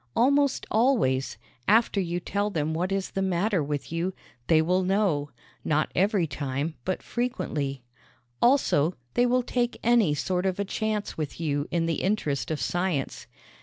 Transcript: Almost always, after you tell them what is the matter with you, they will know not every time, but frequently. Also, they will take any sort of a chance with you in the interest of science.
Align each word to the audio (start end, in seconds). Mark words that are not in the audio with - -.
Almost 0.15 0.65
always, 0.71 1.37
after 1.67 2.01
you 2.01 2.19
tell 2.19 2.49
them 2.49 2.73
what 2.73 2.91
is 2.91 3.11
the 3.11 3.21
matter 3.21 3.61
with 3.61 3.91
you, 3.91 4.15
they 4.47 4.59
will 4.59 4.81
know 4.81 5.29
not 5.63 5.91
every 5.93 6.25
time, 6.25 6.73
but 6.85 7.03
frequently. 7.03 7.83
Also, 8.41 8.95
they 9.13 9.27
will 9.27 9.43
take 9.43 9.79
any 9.83 10.15
sort 10.15 10.47
of 10.47 10.59
a 10.59 10.65
chance 10.65 11.19
with 11.19 11.39
you 11.39 11.67
in 11.69 11.85
the 11.85 12.01
interest 12.01 12.49
of 12.49 12.59
science. 12.59 13.27